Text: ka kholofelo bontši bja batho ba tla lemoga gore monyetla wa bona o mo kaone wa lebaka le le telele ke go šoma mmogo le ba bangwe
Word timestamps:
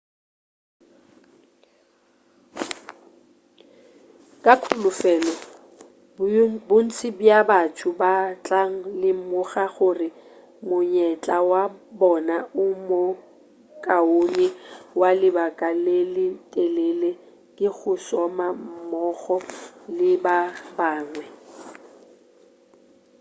ka 4.43 4.53
kholofelo 4.61 5.33
bontši 6.67 7.07
bja 7.19 7.39
batho 7.49 7.89
ba 8.01 8.13
tla 8.45 8.61
lemoga 9.01 9.65
gore 9.75 10.09
monyetla 10.67 11.37
wa 11.49 11.63
bona 11.99 12.37
o 12.63 12.65
mo 12.87 13.01
kaone 13.85 14.47
wa 14.99 15.09
lebaka 15.21 15.67
le 15.85 15.97
le 16.15 16.27
telele 16.51 17.11
ke 17.55 17.67
go 17.77 17.93
šoma 18.07 18.47
mmogo 18.65 19.37
le 19.97 20.11
ba 20.23 20.37
bangwe 20.77 21.25